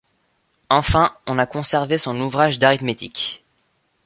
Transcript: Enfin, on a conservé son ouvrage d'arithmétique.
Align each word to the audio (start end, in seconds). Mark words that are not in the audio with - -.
Enfin, 0.71 1.15
on 1.27 1.37
a 1.37 1.45
conservé 1.45 1.99
son 1.99 2.19
ouvrage 2.21 2.57
d'arithmétique. 2.57 3.45